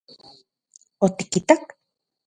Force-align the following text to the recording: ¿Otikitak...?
¿Otikitak...? 1.05 1.61